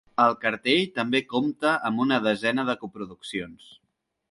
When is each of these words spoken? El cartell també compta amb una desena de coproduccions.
El 0.21 0.31
cartell 0.45 0.85
també 0.95 1.21
compta 1.33 1.75
amb 1.91 2.03
una 2.07 2.19
desena 2.29 2.67
de 2.73 2.77
coproduccions. 2.85 3.71